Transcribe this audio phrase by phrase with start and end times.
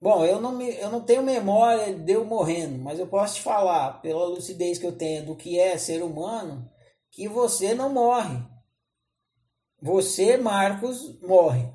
[0.00, 3.42] Bom, eu não, me, eu não tenho memória de eu morrendo, mas eu posso te
[3.42, 6.70] falar, pela lucidez que eu tenho do que é ser humano,
[7.10, 8.42] que você não morre.
[9.82, 11.70] Você, Marcos, morre.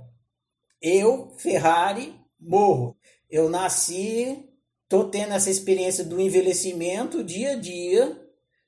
[0.82, 2.98] Eu, Ferrari, morro.
[3.30, 4.50] Eu nasci,
[4.90, 8.22] tô tendo essa experiência do envelhecimento dia a dia,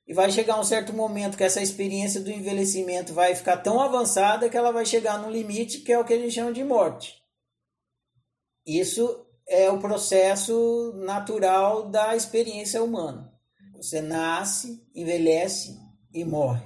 [0.08, 4.50] e vai chegar um certo momento que essa experiência do envelhecimento vai ficar tão avançada
[4.50, 7.22] que ela vai chegar no limite que é o que a gente chama de morte.
[8.66, 13.34] Isso é o processo natural da experiência humana.
[13.76, 15.80] Você nasce, envelhece
[16.14, 16.66] e morre.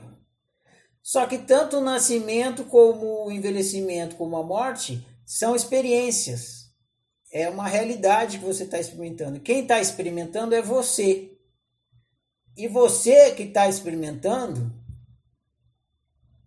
[1.04, 6.72] Só que tanto o nascimento como o envelhecimento como a morte são experiências.
[7.32, 9.40] É uma realidade que você está experimentando.
[9.40, 11.38] Quem está experimentando é você.
[12.58, 14.74] E você que está experimentando,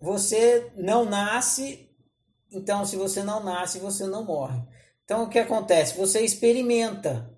[0.01, 1.89] você não nasce.
[2.51, 4.63] Então, se você não nasce, você não morre.
[5.05, 5.97] Então, o que acontece?
[5.99, 7.31] Você experimenta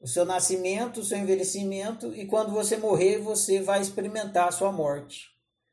[0.00, 4.72] o seu nascimento, o seu envelhecimento, e quando você morrer, você vai experimentar a sua
[4.72, 5.28] morte.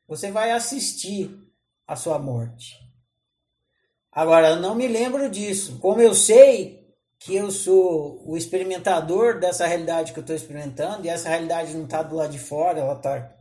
[0.06, 1.34] Você vai assistir
[1.86, 2.76] a sua morte.
[4.12, 5.78] Agora, eu não me lembro disso.
[5.78, 6.86] Como eu sei
[7.18, 11.84] que eu sou o experimentador dessa realidade que eu estou experimentando, e essa realidade não
[11.84, 13.34] está do lado de fora, ela está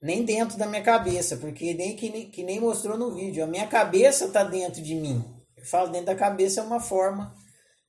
[0.00, 3.44] nem dentro da minha cabeça, porque nem que, que nem mostrou no vídeo.
[3.44, 5.35] A minha cabeça está dentro de mim
[5.66, 7.34] falo dentro da cabeça é uma forma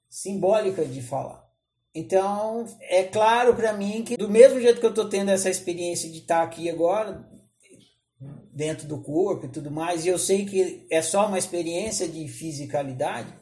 [0.09, 1.45] simbólica de falar.
[1.94, 6.09] Então, é claro para mim que do mesmo jeito que eu estou tendo essa experiência
[6.09, 7.28] de estar tá aqui agora,
[8.53, 12.28] dentro do corpo e tudo mais, e eu sei que é só uma experiência de
[12.28, 13.33] fisicalidade,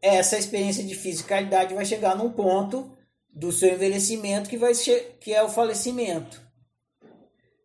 [0.00, 2.96] essa experiência de fisicalidade vai chegar num ponto
[3.28, 4.72] do seu envelhecimento que vai
[5.20, 6.42] que é o falecimento.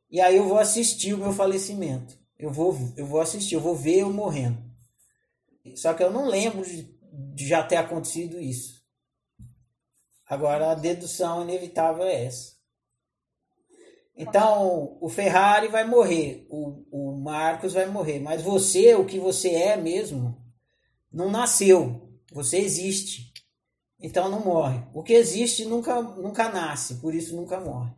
[0.10, 2.18] E aí eu vou assistir o meu falecimento.
[2.38, 4.69] Eu vou eu vou assistir, eu vou ver eu morrendo.
[5.76, 8.80] Só que eu não lembro de, já ter acontecido isso.
[10.28, 12.58] Agora a dedução inevitável é essa.
[14.16, 19.50] Então, o Ferrari vai morrer, o, o Marcos vai morrer, mas você, o que você
[19.52, 20.38] é mesmo,
[21.12, 22.10] não nasceu.
[22.32, 23.34] Você existe.
[24.00, 24.84] Então não morre.
[24.94, 27.92] O que existe nunca, nunca nasce, por isso nunca morre.